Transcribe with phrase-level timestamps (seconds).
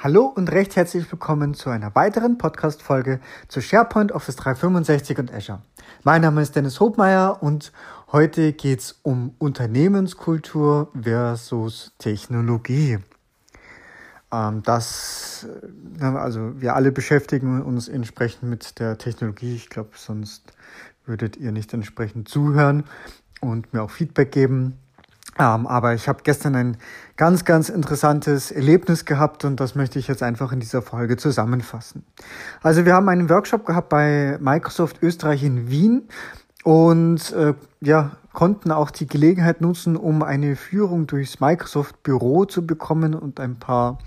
[0.00, 5.60] Hallo und recht herzlich willkommen zu einer weiteren Podcast-Folge zu SharePoint, Office 365 und Azure.
[6.04, 7.72] Mein Name ist Dennis Hobmeier und
[8.12, 12.98] heute geht's um Unternehmenskultur versus Technologie.
[14.30, 15.48] Ähm, das,
[15.98, 19.56] äh, also wir alle beschäftigen uns entsprechend mit der Technologie.
[19.56, 20.52] Ich glaube, sonst
[21.06, 22.84] würdet ihr nicht entsprechend zuhören
[23.40, 24.78] und mir auch Feedback geben.
[25.38, 26.76] Ähm, aber ich habe gestern ein
[27.16, 32.04] ganz, ganz interessantes Erlebnis gehabt und das möchte ich jetzt einfach in dieser Folge zusammenfassen.
[32.62, 36.08] Also wir haben einen Workshop gehabt bei Microsoft Österreich in Wien
[36.64, 42.66] und äh, ja, konnten auch die Gelegenheit nutzen, um eine Führung durchs Microsoft Büro zu
[42.66, 43.98] bekommen und ein paar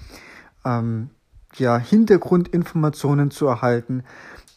[0.66, 1.10] ähm,
[1.56, 4.04] ja, Hintergrundinformationen zu erhalten.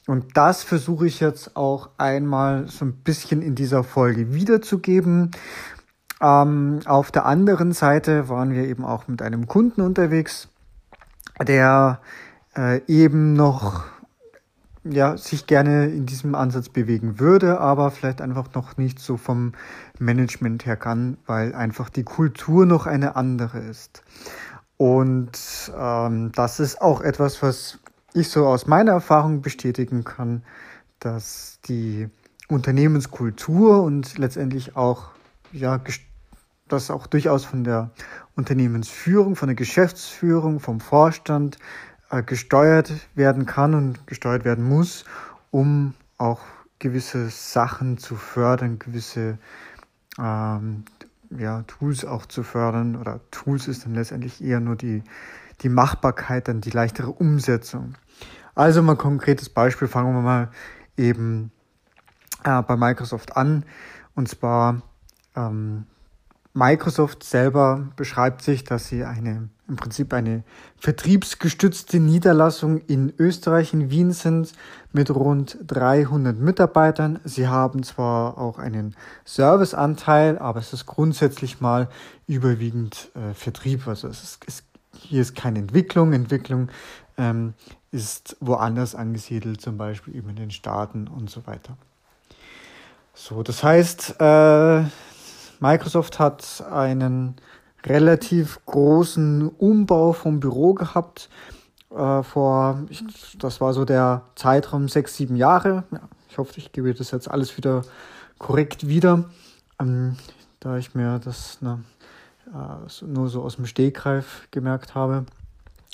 [0.06, 5.30] Und das versuche ich jetzt auch einmal so ein bisschen in dieser Folge wiederzugeben.
[6.24, 10.48] Ähm, auf der anderen Seite waren wir eben auch mit einem Kunden unterwegs,
[11.46, 12.00] der
[12.56, 13.84] äh, eben noch
[14.84, 19.52] ja, sich gerne in diesem Ansatz bewegen würde, aber vielleicht einfach noch nicht so vom
[19.98, 24.02] Management her kann, weil einfach die Kultur noch eine andere ist.
[24.78, 25.32] Und
[25.78, 27.78] ähm, das ist auch etwas, was
[28.14, 30.42] ich so aus meiner Erfahrung bestätigen kann,
[31.00, 32.08] dass die
[32.48, 35.10] Unternehmenskultur und letztendlich auch
[35.52, 35.78] ja,
[36.68, 37.90] das auch durchaus von der
[38.36, 41.58] Unternehmensführung, von der Geschäftsführung, vom Vorstand
[42.10, 45.04] äh, gesteuert werden kann und gesteuert werden muss,
[45.50, 46.40] um auch
[46.78, 49.38] gewisse Sachen zu fördern, gewisse
[50.18, 50.84] ähm,
[51.30, 52.96] ja, Tools auch zu fördern.
[52.96, 55.02] Oder Tools ist dann letztendlich eher nur die,
[55.60, 57.94] die Machbarkeit, dann die leichtere Umsetzung.
[58.54, 60.50] Also mal ein konkretes Beispiel, fangen wir mal
[60.96, 61.50] eben
[62.44, 63.64] äh, bei Microsoft an.
[64.14, 64.82] Und zwar
[65.34, 65.86] ähm,
[66.56, 70.44] Microsoft selber beschreibt sich, dass sie eine, im Prinzip eine
[70.78, 74.52] vertriebsgestützte Niederlassung in Österreich, in Wien sind,
[74.92, 77.18] mit rund 300 Mitarbeitern.
[77.24, 78.94] Sie haben zwar auch einen
[79.24, 81.88] Serviceanteil, aber es ist grundsätzlich mal
[82.28, 83.88] überwiegend äh, Vertrieb.
[83.88, 84.62] Also es ist, es,
[84.96, 86.12] hier ist keine Entwicklung.
[86.12, 86.68] Entwicklung
[87.18, 87.54] ähm,
[87.90, 91.76] ist woanders angesiedelt, zum Beispiel eben in den Staaten und so weiter.
[93.12, 94.84] So, das heißt, äh,
[95.60, 97.36] Microsoft hat einen
[97.84, 101.28] relativ großen Umbau vom Büro gehabt.
[101.90, 103.04] Äh, vor, ich,
[103.38, 105.84] das war so der Zeitraum sechs, sieben Jahre.
[105.92, 107.82] Ja, ich hoffe, ich gebe das jetzt alles wieder
[108.38, 109.24] korrekt wieder,
[109.80, 110.16] ähm,
[110.60, 111.84] da ich mir das ne,
[112.52, 115.24] äh, nur so aus dem Stegreif gemerkt habe.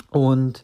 [0.09, 0.63] Und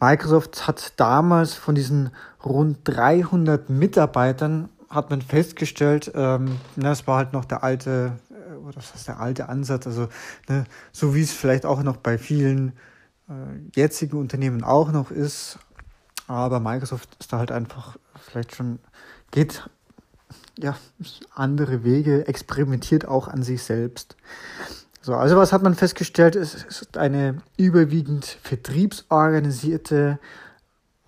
[0.00, 2.10] Microsoft hat damals von diesen
[2.44, 8.12] rund 300 Mitarbeitern hat man festgestellt, ähm, na, es war halt noch der alte
[8.68, 10.08] oder das ist der alte Ansatz, also
[10.48, 12.72] ne, so wie es vielleicht auch noch bei vielen
[13.28, 13.32] äh,
[13.74, 15.58] jetzigen Unternehmen auch noch ist,
[16.26, 18.78] aber Microsoft ist da halt einfach vielleicht schon,
[19.30, 19.68] geht
[20.58, 20.76] ja
[21.34, 24.16] andere Wege, experimentiert auch an sich selbst.
[25.00, 26.36] So, also was hat man festgestellt?
[26.36, 30.18] Es ist eine überwiegend vertriebsorganisierte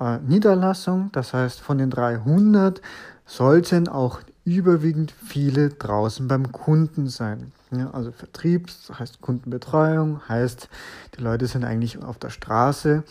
[0.01, 1.11] äh, Niederlassung.
[1.13, 2.81] Das heißt, von den 300
[3.27, 7.53] sollten auch überwiegend viele draußen beim Kunden sein.
[7.71, 8.69] Ja, also Vertrieb
[8.99, 10.69] heißt Kundenbetreuung, heißt
[11.17, 13.05] die Leute sind eigentlich auf der Straße,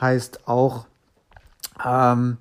[0.00, 0.86] heißt auch
[1.84, 2.38] ähm,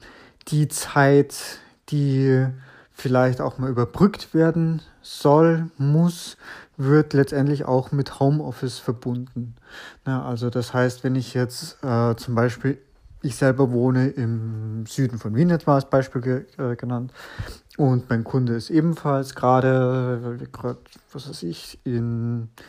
[0.50, 2.48] die Zeit, die
[2.94, 6.38] vielleicht auch mal überbrückt werden soll, muss,
[6.78, 9.56] wird letztendlich auch mit Homeoffice verbunden.
[10.06, 12.78] Ja, also das heißt, wenn ich jetzt äh, zum Beispiel
[13.22, 17.12] ich selber wohne im Süden von Wien, etwa als Beispiel ge äh, genannt.
[17.78, 20.40] Und mein Kunde ist ebenfalls gerade,
[21.12, 22.62] was weiß ich, in äh,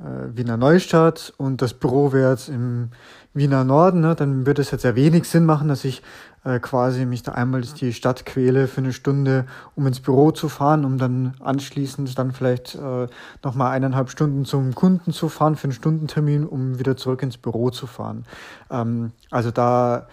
[0.00, 2.90] Wiener Neustadt und das Büro wäre jetzt im
[3.34, 6.02] Wiener Norden, ne, dann würde es jetzt sehr wenig Sinn machen, dass ich
[6.44, 10.30] äh, quasi mich da einmal durch die Stadt quäle für eine Stunde, um ins Büro
[10.30, 13.06] zu fahren, um dann anschließend dann vielleicht äh,
[13.42, 17.70] nochmal eineinhalb Stunden zum Kunden zu fahren für einen Stundentermin, um wieder zurück ins Büro
[17.70, 18.24] zu fahren.
[18.70, 20.06] Ähm, also da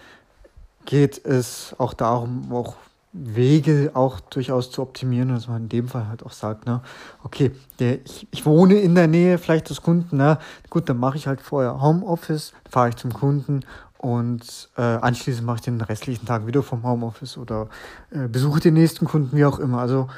[0.84, 2.76] geht es auch darum, auch
[3.18, 6.82] Wege auch durchaus zu optimieren, dass man in dem Fall halt auch sagt, ne,
[7.22, 10.38] okay, der, ich, ich wohne in der Nähe vielleicht des Kunden, na,
[10.70, 13.60] gut, dann mache ich halt vorher Homeoffice, fahre ich zum Kunden
[13.98, 17.68] und äh, anschließend mache ich den restlichen Tag wieder vom Homeoffice oder
[18.10, 19.80] äh, besuche den nächsten Kunden, wie auch immer.
[19.80, 20.08] Also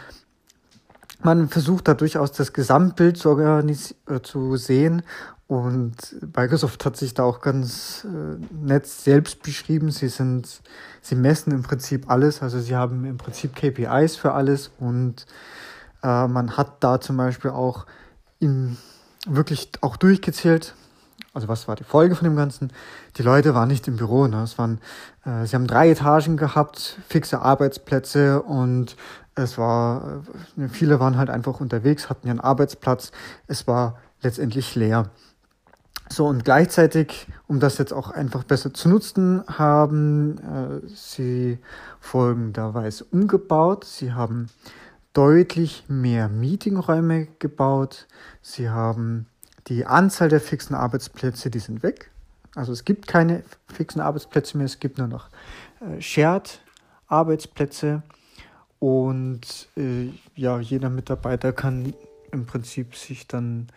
[1.22, 5.02] man versucht da durchaus das Gesamtbild zu, äh, zu sehen
[5.48, 5.96] und
[6.36, 9.90] Microsoft hat sich da auch ganz äh, nett selbst beschrieben.
[9.90, 10.60] Sie sind,
[11.00, 12.42] sie messen im Prinzip alles.
[12.42, 15.24] Also sie haben im Prinzip KPIs für alles und
[16.02, 17.86] äh, man hat da zum Beispiel auch
[18.38, 18.76] in,
[19.26, 20.74] wirklich auch durchgezählt.
[21.32, 22.70] also was war die Folge von dem Ganzen?
[23.16, 24.42] Die Leute waren nicht im Büro, ne?
[24.42, 24.82] Es waren,
[25.24, 28.96] äh, sie haben drei Etagen gehabt, fixe Arbeitsplätze und
[29.34, 30.24] es war,
[30.58, 33.12] äh, viele waren halt einfach unterwegs, hatten ihren Arbeitsplatz.
[33.46, 35.10] Es war letztendlich leer.
[36.10, 41.58] So, und gleichzeitig, um das jetzt auch einfach besser zu nutzen, haben äh, sie
[42.00, 43.84] folgenderweise umgebaut.
[43.84, 44.48] Sie haben
[45.12, 48.06] deutlich mehr Meetingräume gebaut.
[48.40, 49.26] Sie haben
[49.66, 52.10] die Anzahl der fixen Arbeitsplätze, die sind weg.
[52.54, 55.28] Also es gibt keine fixen Arbeitsplätze mehr, es gibt nur noch
[55.80, 58.02] äh, Shared-Arbeitsplätze.
[58.78, 61.92] Und äh, ja, jeder Mitarbeiter kann
[62.32, 63.68] im Prinzip sich dann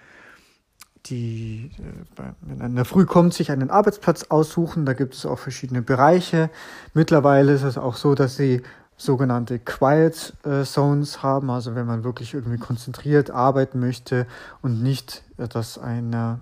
[1.07, 1.71] die,
[2.17, 4.85] äh, wenn in der Früh kommt, sich einen Arbeitsplatz aussuchen.
[4.85, 6.49] Da gibt es auch verschiedene Bereiche.
[6.93, 8.61] Mittlerweile ist es auch so, dass sie
[8.97, 14.27] sogenannte Quiet äh, Zones haben, also wenn man wirklich irgendwie konzentriert arbeiten möchte
[14.61, 16.39] und nicht, äh, dass einer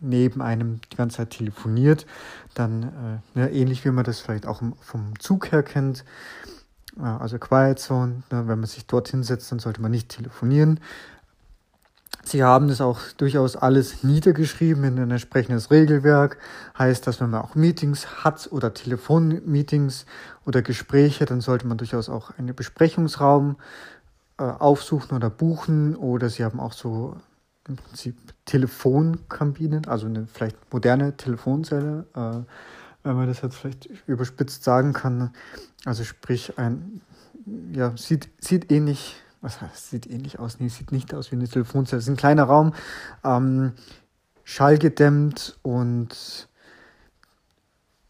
[0.00, 2.04] neben einem die ganze Zeit telefoniert,
[2.52, 2.82] dann
[3.34, 6.04] äh, ne, ähnlich wie man das vielleicht auch vom Zug her kennt,
[7.00, 10.78] also Quiet Zone, ne, wenn man sich dorthin setzt, dann sollte man nicht telefonieren.
[12.22, 16.38] Sie haben das auch durchaus alles niedergeschrieben in ein entsprechendes Regelwerk.
[16.78, 20.06] Heißt, dass wenn man auch Meetings hat oder Telefonmeetings
[20.46, 23.56] oder Gespräche, dann sollte man durchaus auch einen Besprechungsraum
[24.38, 25.96] äh, aufsuchen oder buchen.
[25.96, 27.16] Oder sie haben auch so
[27.68, 32.40] im Prinzip Telefonkabinen, also eine vielleicht moderne Telefonzelle, äh,
[33.02, 35.30] wenn man das jetzt vielleicht überspitzt sagen kann.
[35.84, 37.00] Also sprich, ein,
[37.72, 40.58] ja, sieht, sieht ähnlich was heißt, sieht ähnlich aus?
[40.58, 41.98] Nee, sieht nicht aus wie eine Telefonzelle.
[41.98, 42.72] Es ist ein kleiner Raum,
[43.22, 43.74] ähm,
[44.42, 46.48] schallgedämmt und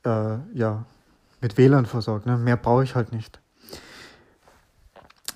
[0.05, 0.85] äh, ja,
[1.41, 2.27] mit WLAN versorgt.
[2.27, 2.39] Ne?
[2.39, 3.41] Mehr brauche ich halt nicht.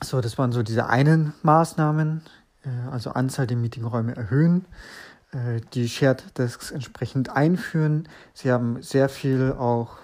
[0.01, 2.23] So, das waren so diese einen Maßnahmen,
[2.65, 4.67] äh, also Anzahl der Meetingräume erhöhen,
[5.33, 8.09] äh, die Shared Desks entsprechend einführen.
[8.35, 9.99] Sie haben sehr viel auch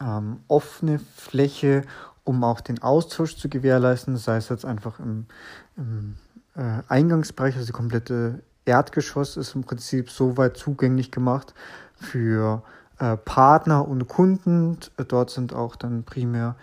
[0.00, 1.82] ähm, offene Fläche
[2.28, 5.24] um auch den Austausch zu gewährleisten, sei es jetzt einfach im,
[5.78, 6.16] im
[6.54, 11.54] äh, Eingangsbereich, also die komplette Erdgeschoss ist im Prinzip so weit zugänglich gemacht
[11.96, 12.62] für
[12.98, 14.76] äh, Partner und Kunden.
[15.08, 16.56] Dort sind auch dann primär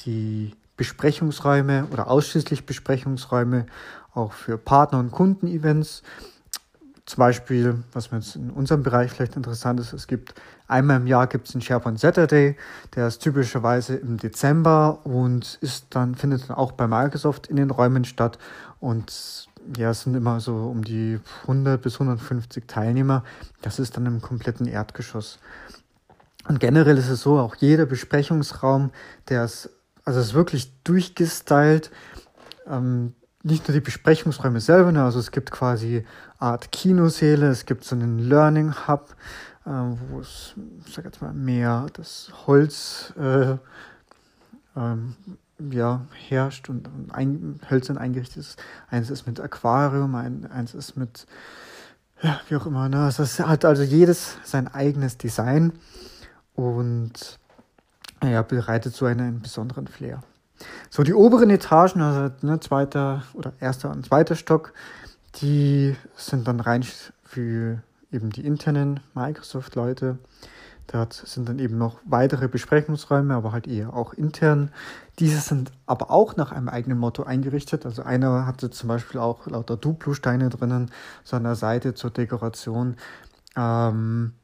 [0.00, 3.66] die Besprechungsräume oder ausschließlich Besprechungsräume
[4.14, 6.02] auch für Partner- und Kunden-Events.
[7.06, 10.34] Zum Beispiel, was mir jetzt in unserem Bereich vielleicht interessant ist, es gibt
[10.68, 12.56] einmal im Jahr gibt es einen SharePoint Saturday,
[12.94, 17.70] der ist typischerweise im Dezember und ist dann, findet dann auch bei Microsoft in den
[17.70, 18.38] Räumen statt.
[18.80, 23.22] Und ja, es sind immer so um die 100 bis 150 Teilnehmer.
[23.60, 25.38] Das ist dann im kompletten Erdgeschoss.
[26.48, 28.90] Und generell ist es so, auch jeder Besprechungsraum,
[29.28, 29.68] der ist,
[30.04, 31.90] also ist wirklich durchgestylt.
[32.66, 36.04] Ähm, nicht nur die Besprechungsräume selber, ne, also es gibt quasi
[36.38, 39.14] Art Kinosäle, es gibt so einen Learning Hub,
[39.66, 40.54] äh, wo es,
[40.90, 43.56] sag jetzt mal, mehr das Holz äh,
[44.76, 45.14] ähm,
[45.58, 48.62] ja, herrscht und, und ein, hölzern eingerichtet ist.
[48.90, 51.26] Eins ist mit Aquarium, ein, eins ist mit,
[52.22, 52.88] ja, wie auch immer.
[52.88, 53.04] Ne?
[53.04, 55.72] Also es hat also jedes sein eigenes Design
[56.54, 57.38] und
[58.22, 60.22] ja, bereitet so einen, einen besonderen Flair.
[60.90, 64.72] So, die oberen Etagen, also ne, zweiter oder erster und zweiter Stock,
[65.40, 66.84] die sind dann rein
[67.24, 70.18] für eben die internen Microsoft-Leute.
[70.86, 74.70] Dort sind dann eben noch weitere Besprechungsräume, aber halt eher auch intern.
[75.18, 77.86] Diese sind aber auch nach einem eigenen Motto eingerichtet.
[77.86, 80.90] Also einer hatte zum Beispiel auch lauter Duplo-Steine drinnen,
[81.24, 82.96] so an der Seite zur Dekoration.
[83.56, 84.34] Ähm,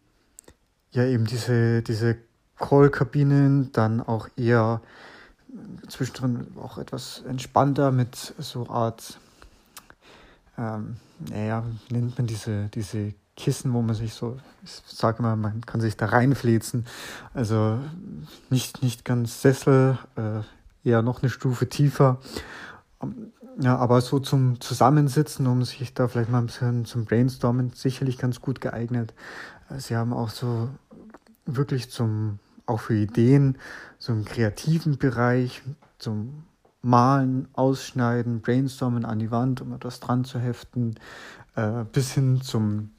[0.92, 2.16] ja, eben diese, diese
[2.58, 4.80] Call-Kabinen, dann auch eher
[5.88, 9.18] zwischendrin auch etwas entspannter mit so Art,
[10.58, 10.96] ähm,
[11.28, 15.80] naja, nennt man diese, diese Kissen, wo man sich so, ich sage mal, man kann
[15.80, 16.86] sich da reinflezen.
[17.32, 17.78] Also
[18.50, 20.42] nicht, nicht ganz Sessel, äh,
[20.88, 22.18] eher noch eine Stufe tiefer.
[23.58, 28.18] Ja, aber so zum Zusammensitzen, um sich da vielleicht mal ein bisschen zum Brainstormen, sicherlich
[28.18, 29.14] ganz gut geeignet.
[29.70, 30.68] Äh, sie haben auch so
[31.46, 32.38] wirklich zum
[32.70, 33.58] auch für Ideen,
[33.98, 35.62] so im kreativen Bereich,
[35.98, 36.44] zum
[36.82, 40.94] Malen, Ausschneiden, Brainstormen an die Wand, um etwas dran zu heften,
[41.56, 42.90] äh, bis hin zum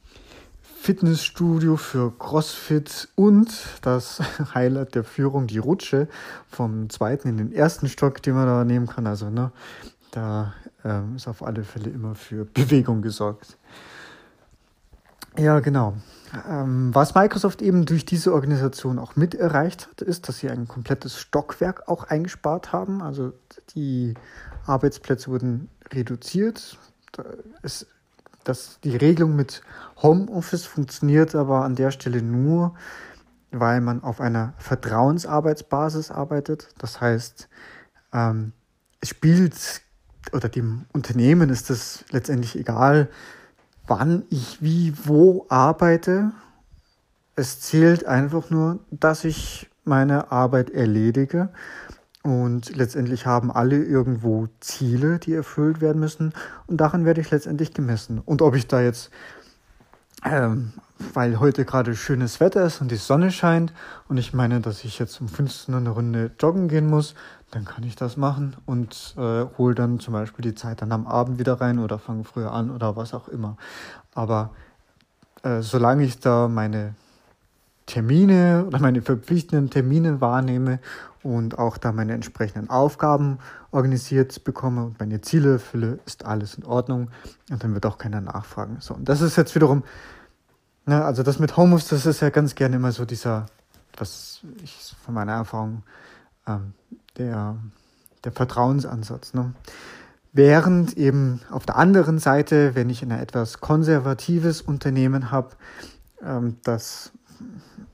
[0.62, 3.52] Fitnessstudio für CrossFit und
[3.82, 4.22] das
[4.54, 6.08] Highlight der Führung, die Rutsche
[6.48, 9.08] vom zweiten in den ersten Stock, den man da nehmen kann.
[9.08, 9.52] Also ne,
[10.12, 13.58] da äh, ist auf alle Fälle immer für Bewegung gesorgt.
[15.38, 15.96] Ja, genau.
[16.50, 20.68] Ähm, was Microsoft eben durch diese Organisation auch mit erreicht hat, ist, dass sie ein
[20.68, 23.02] komplettes Stockwerk auch eingespart haben.
[23.02, 23.34] Also
[23.76, 24.14] die
[24.66, 26.78] Arbeitsplätze wurden reduziert.
[27.62, 27.88] Es
[28.44, 29.62] dass die Regelung mit
[30.02, 32.74] Homeoffice funktioniert aber an der Stelle nur,
[33.52, 36.70] weil man auf einer Vertrauensarbeitsbasis arbeitet.
[36.78, 37.50] Das heißt,
[38.14, 38.54] ähm,
[39.00, 39.82] es spielt
[40.34, 43.10] oder dem Unternehmen ist es letztendlich egal,
[43.92, 46.32] wann ich wie wo arbeite.
[47.36, 51.50] Es zählt einfach nur, dass ich meine Arbeit erledige
[52.24, 56.32] und letztendlich haben alle irgendwo Ziele, die erfüllt werden müssen
[56.68, 58.20] und daran werde ich letztendlich gemessen.
[58.20, 59.12] Und ob ich da jetzt
[60.24, 60.72] ähm,
[61.14, 63.74] weil heute gerade schönes Wetter ist und die Sonne scheint
[64.08, 67.16] und ich meine, dass ich jetzt um 15 Uhr eine Runde joggen gehen muss,
[67.52, 71.08] dann kann ich das machen und äh, hole dann zum Beispiel die Zeit dann am
[71.08, 73.58] Abend wieder rein oder fange früher an oder was auch immer.
[74.14, 74.52] Aber
[75.44, 76.96] äh, solange ich da meine
[77.86, 80.80] Termine oder meine verpflichtenden Termine wahrnehme
[81.24, 83.40] und auch da meine entsprechenden Aufgaben
[83.72, 87.10] organisiert bekomme und meine Ziele erfülle, ist alles in Ordnung
[87.50, 88.78] und dann wird auch keiner nachfragen.
[88.80, 89.84] So, und das ist jetzt wiederum
[90.86, 93.46] Ne, also das mit Homeoffice, das ist ja ganz gerne immer so dieser,
[93.98, 95.84] was ich von meiner Erfahrung,
[96.48, 96.74] ähm,
[97.18, 97.56] der,
[98.24, 99.34] der Vertrauensansatz.
[99.34, 99.54] Ne?
[100.34, 105.50] Während eben auf der anderen Seite, wenn ich ein etwas konservatives Unternehmen habe,
[106.24, 107.12] ähm, das,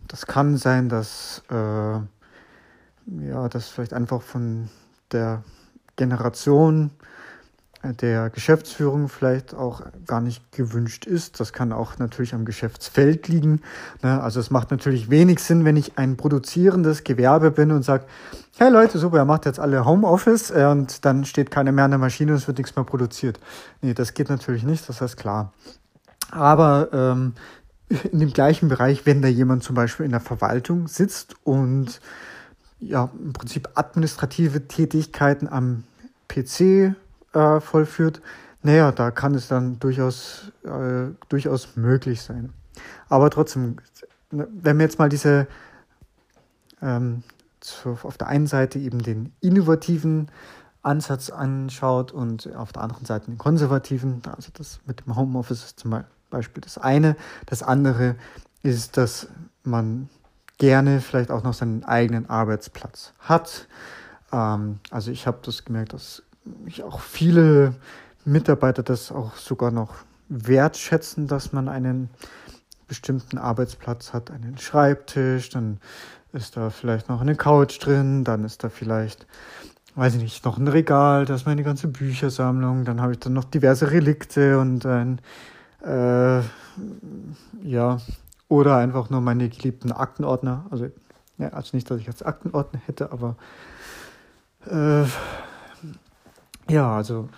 [0.08, 4.70] das kann sein, dass äh, ja, das vielleicht einfach von
[5.12, 5.44] der
[5.96, 6.92] Generation
[7.94, 11.40] der Geschäftsführung vielleicht auch gar nicht gewünscht ist.
[11.40, 13.62] Das kann auch natürlich am Geschäftsfeld liegen.
[14.04, 14.22] Ne?
[14.22, 18.06] Also es macht natürlich wenig Sinn, wenn ich ein produzierendes Gewerbe bin und sage,
[18.58, 21.92] hey Leute, super, ihr macht jetzt alle Homeoffice äh, und dann steht keiner mehr an
[21.92, 23.40] der Maschine und es wird nichts mehr produziert.
[23.82, 25.54] Nee, das geht natürlich nicht, das heißt klar.
[26.32, 27.34] Aber ähm,
[28.12, 32.02] in dem gleichen Bereich, wenn da jemand zum Beispiel in der Verwaltung sitzt und
[32.80, 35.84] ja, im Prinzip administrative Tätigkeiten am
[36.28, 36.96] PC
[37.38, 38.22] äh, vollführt,
[38.64, 42.52] naja, da kann es dann durchaus, äh, durchaus möglich sein.
[43.10, 43.78] Aber trotzdem,
[44.32, 45.48] wenn wir jetzt mal diese
[46.82, 47.24] ähm,
[47.60, 50.30] zu, auf der einen Seite eben den innovativen
[50.82, 55.80] Ansatz anschaut und auf der anderen Seite den konservativen, also das mit dem Homeoffice ist
[55.80, 57.16] zum Beispiel das eine.
[57.46, 58.16] Das andere
[58.64, 59.28] ist, dass
[59.64, 60.10] man
[60.58, 63.68] gerne vielleicht auch noch seinen eigenen Arbeitsplatz hat.
[64.32, 66.24] Ähm, also ich habe das gemerkt, dass
[66.66, 67.74] ich auch viele
[68.26, 69.96] Mitarbeiter das auch sogar noch
[70.30, 72.10] wertschätzen, dass man einen
[72.88, 75.80] bestimmten Arbeitsplatz hat, einen Schreibtisch, dann
[76.34, 79.26] ist da vielleicht noch eine Couch drin, dann ist da vielleicht,
[79.96, 83.34] weiß ich nicht, noch ein Regal, da ist meine ganze Büchersammlung, dann habe ich dann
[83.34, 85.20] noch diverse Relikte und ein,
[85.84, 86.42] äh,
[87.64, 87.98] ja,
[88.50, 90.66] oder einfach nur meine geliebten Aktenordner.
[90.70, 90.90] Also,
[91.38, 93.36] ja, also nicht, dass ich jetzt Aktenordner hätte, aber
[94.66, 95.06] äh,
[96.70, 97.30] ja, also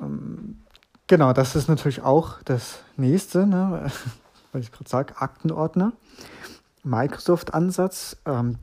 [0.00, 0.62] ähm,
[1.06, 3.90] genau, das ist natürlich auch das nächste, ne,
[4.52, 5.92] weil ich gerade sage, Aktenordner.
[6.84, 8.18] Microsoft-Ansatz.
[8.26, 8.58] Ähm,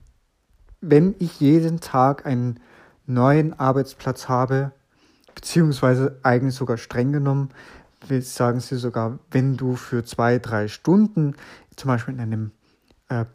[0.79, 2.59] wenn ich jeden Tag einen
[3.05, 4.71] neuen Arbeitsplatz habe,
[5.35, 7.49] beziehungsweise eigentlich sogar streng genommen,
[8.21, 11.35] sagen sie sogar, wenn du für zwei, drei Stunden
[11.75, 12.51] zum Beispiel in einem
[13.09, 13.25] äh,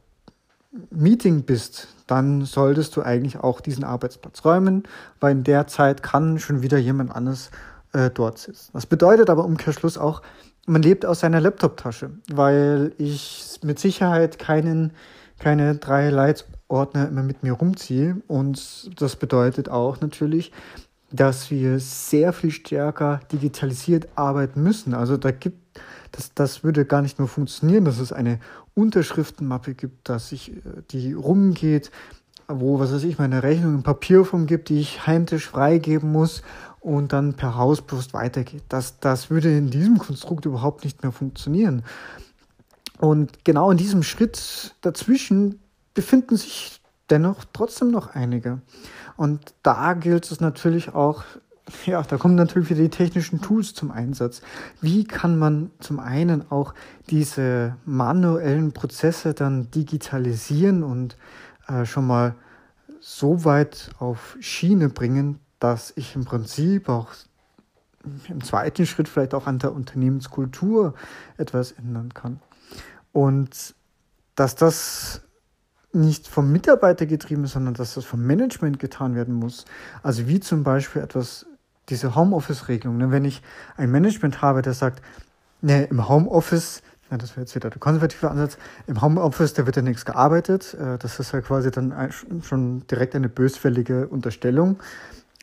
[0.91, 4.85] Meeting bist, dann solltest du eigentlich auch diesen Arbeitsplatz räumen,
[5.21, 7.51] weil in der Zeit kann schon wieder jemand anderes
[7.93, 8.71] äh, dort sitzen.
[8.73, 10.23] Das bedeutet aber Umkehrschluss auch,
[10.67, 14.93] man lebt aus seiner Laptop-Tasche, weil ich mit Sicherheit keinen,
[15.39, 18.17] keine drei Leitordner immer mit mir rumziehe.
[18.27, 20.53] Und das bedeutet auch natürlich,
[21.13, 24.93] dass wir sehr viel stärker digitalisiert arbeiten müssen.
[24.93, 25.81] Also da gibt
[26.13, 28.39] das, das würde gar nicht nur funktionieren, dass es eine
[28.75, 30.61] Unterschriftenmappe gibt, dass ich, äh,
[30.91, 31.91] die rumgeht,
[32.49, 36.43] wo, was weiß ich, meine Rechnung in Papierform gibt, die ich heimtisch freigeben muss
[36.81, 38.63] und dann per Hauspost weitergeht.
[38.69, 41.83] Das, das würde in diesem Konstrukt überhaupt nicht mehr funktionieren.
[42.99, 45.61] Und genau in diesem Schritt dazwischen
[45.95, 48.61] befinden sich dennoch trotzdem noch einige.
[49.17, 51.25] Und da gilt es natürlich auch
[51.85, 54.43] ja, da kommen natürlich wieder die technischen Tools zum Einsatz.
[54.81, 56.75] Wie kann man zum einen auch
[57.11, 61.17] diese manuellen Prozesse dann digitalisieren und
[61.67, 62.35] äh, schon mal
[63.01, 67.09] so weit auf Schiene bringen, dass ich im Prinzip auch
[68.29, 70.95] im zweiten Schritt vielleicht auch an der Unternehmenskultur
[71.37, 72.41] etwas ändern kann.
[73.13, 73.75] Und
[74.37, 75.23] dass das
[75.93, 79.65] nicht vom Mitarbeiter getrieben ist, sondern dass das vom Management getan werden muss.
[80.03, 81.47] Also wie zum Beispiel etwas
[81.89, 82.97] diese Homeoffice-Regelung.
[82.97, 83.11] Ne?
[83.11, 83.43] Wenn ich
[83.77, 85.03] ein Management habe, der sagt,
[85.61, 89.77] ne, im Homeoffice, ja, das wäre jetzt wieder der konservative Ansatz, im Homeoffice, da wird
[89.77, 90.75] ja nichts gearbeitet.
[90.75, 92.11] Äh, das ist ja quasi dann
[92.43, 94.79] schon direkt eine bösfällige Unterstellung.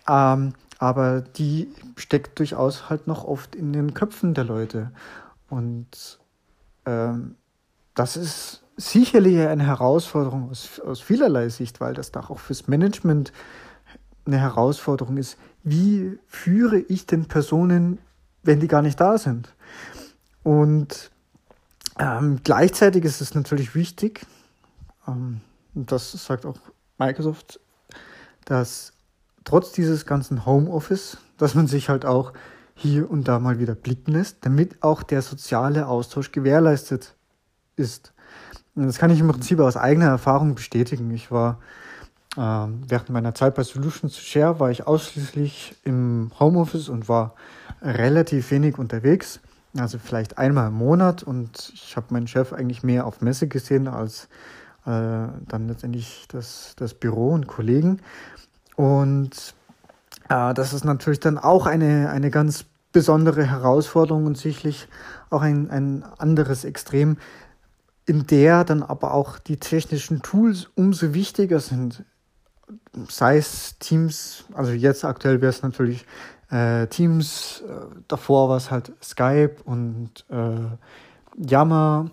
[0.07, 4.91] Ähm, aber die steckt durchaus halt noch oft in den Köpfen der Leute.
[5.50, 6.19] Und
[6.85, 7.35] ähm,
[7.93, 13.31] das ist sicherlich eine Herausforderung aus, aus vielerlei Sicht, weil das da auch fürs Management
[14.25, 15.38] eine Herausforderung ist.
[15.63, 18.00] Wie führe ich denn Personen,
[18.43, 19.53] wenn die gar nicht da sind?
[20.43, 21.12] Und
[21.98, 24.25] ähm, gleichzeitig ist es natürlich wichtig,
[25.08, 25.41] ähm,
[25.74, 26.58] das sagt auch
[26.98, 27.60] Microsoft,
[28.46, 28.93] dass
[29.43, 32.34] trotz dieses ganzen Homeoffice, dass man sich halt auch
[32.75, 37.15] hier und da mal wieder blicken lässt, damit auch der soziale Austausch gewährleistet
[37.75, 38.13] ist.
[38.75, 41.12] Und das kann ich im Prinzip aus eigener Erfahrung bestätigen.
[41.12, 41.60] Ich war
[42.35, 47.35] während meiner Zeit bei Solutions Share war ich ausschließlich im Homeoffice und war
[47.81, 49.39] relativ wenig unterwegs.
[49.77, 53.87] Also vielleicht einmal im Monat und ich habe meinen Chef eigentlich mehr auf Messe gesehen
[53.87, 54.25] als
[54.85, 57.99] äh, dann letztendlich das, das Büro und Kollegen.
[58.75, 59.55] Und
[60.29, 64.87] äh, das ist natürlich dann auch eine, eine ganz besondere Herausforderung und sicherlich
[65.29, 67.17] auch ein, ein anderes Extrem,
[68.05, 72.03] in der dann aber auch die technischen Tools umso wichtiger sind.
[73.09, 76.05] Sei es Teams, also jetzt aktuell wäre es natürlich
[76.51, 80.67] äh, Teams, äh, davor war es halt Skype und äh,
[81.38, 82.12] Yammer.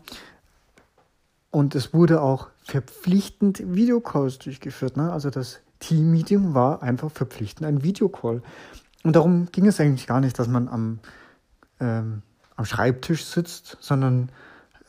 [1.50, 4.96] Und es wurde auch verpflichtend Videocalls durchgeführt.
[4.96, 5.12] Ne?
[5.12, 8.42] Also das Team-Meeting war einfach verpflichtend ein Videocall.
[9.02, 11.00] Und darum ging es eigentlich gar nicht, dass man am,
[11.80, 12.22] ähm,
[12.56, 14.30] am Schreibtisch sitzt, sondern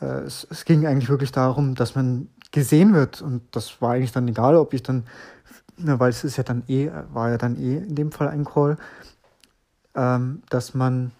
[0.02, 3.22] äh, es, es ging eigentlich wirklich darum, dass man gesehen wird.
[3.22, 5.06] Und das war eigentlich dann egal, ob ich dann,
[5.84, 8.46] na, weil es ist ja dann eh, war ja dann eh in dem Fall ein
[8.46, 8.78] Call,
[9.96, 11.12] ähm, dass man,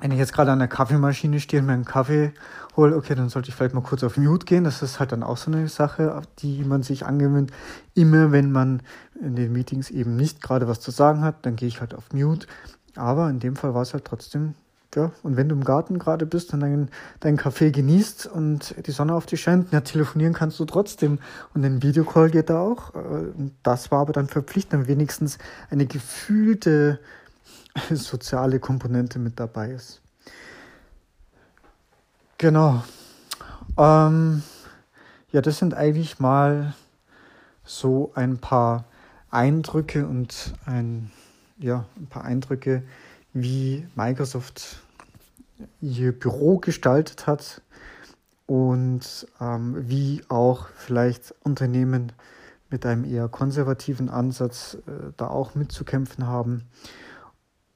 [0.00, 2.32] wenn ich jetzt gerade an der Kaffeemaschine stehe und mir einen Kaffee
[2.76, 4.64] hole, okay, dann sollte ich vielleicht mal kurz auf Mute gehen.
[4.64, 7.50] Das ist halt dann auch so eine Sache, die man sich angewöhnt.
[7.94, 8.82] Immer wenn man
[9.20, 12.12] in den Meetings eben nicht gerade was zu sagen hat, dann gehe ich halt auf
[12.12, 12.46] Mute.
[12.94, 14.54] Aber in dem Fall war es halt trotzdem
[14.94, 18.90] ja, und wenn du im Garten gerade bist und deinen, deinen Kaffee genießt und die
[18.90, 21.18] Sonne auf dich scheint, ja, telefonieren kannst du trotzdem.
[21.52, 22.94] Und ein Videocall geht da auch.
[22.94, 25.38] Äh, das war aber dann verpflichtend, wenigstens
[25.70, 27.00] eine gefühlte
[27.90, 30.00] soziale Komponente mit dabei ist.
[32.38, 32.82] Genau.
[33.76, 34.42] Ähm,
[35.32, 36.72] ja, das sind eigentlich mal
[37.64, 38.84] so ein paar
[39.30, 41.10] Eindrücke und ein,
[41.58, 42.82] ja, ein paar Eindrücke,
[43.32, 44.80] wie Microsoft
[45.80, 47.62] ihr Büro gestaltet hat
[48.46, 52.12] und ähm, wie auch vielleicht Unternehmen
[52.70, 56.64] mit einem eher konservativen Ansatz äh, da auch mitzukämpfen haben.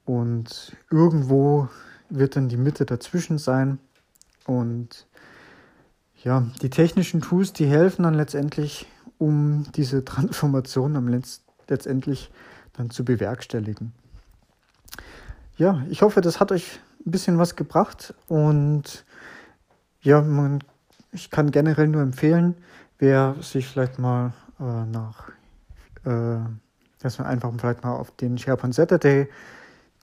[0.05, 1.69] Und irgendwo
[2.09, 3.79] wird dann die Mitte dazwischen sein.
[4.45, 5.07] Und
[6.23, 8.87] ja, die technischen Tools, die helfen dann letztendlich,
[9.17, 12.29] um diese Transformation am Letz letztendlich
[12.73, 13.93] dann zu bewerkstelligen.
[15.55, 19.05] Ja, ich hoffe, das hat euch ein bisschen was gebracht und
[20.01, 20.63] ja, man,
[21.11, 22.55] ich kann generell nur empfehlen,
[22.97, 25.29] wer sich vielleicht mal äh, nach,
[26.05, 26.39] äh,
[26.99, 29.29] dass man einfach vielleicht mal auf den SharePoint Saturday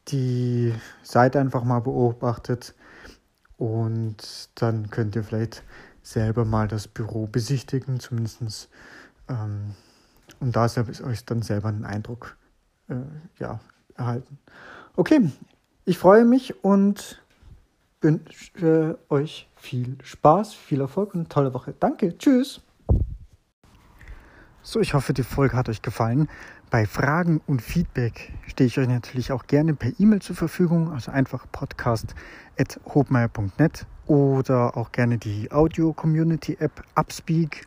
[0.09, 2.75] die Seite einfach mal beobachtet
[3.57, 5.65] und dann könnt ihr vielleicht
[6.03, 8.69] selber mal das Büro besichtigen, zumindest
[9.29, 9.75] ähm,
[10.39, 12.37] und da euch dann selber einen Eindruck
[12.89, 12.95] äh,
[13.41, 13.59] ja,
[13.97, 14.39] erhalten.
[15.01, 15.33] Okay,
[15.87, 17.23] ich freue mich und
[18.03, 21.73] wünsche euch viel Spaß, viel Erfolg und eine tolle Woche.
[21.81, 22.61] Danke, tschüss.
[24.61, 26.29] So, ich hoffe, die Folge hat euch gefallen.
[26.69, 31.11] Bei Fragen und Feedback stehe ich euch natürlich auch gerne per E-Mail zur Verfügung, also
[31.11, 37.67] einfach podcast.hobmeier.net oder auch gerne die Audio-Community-App Upspeak.